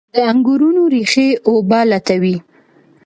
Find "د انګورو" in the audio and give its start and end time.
0.13-0.81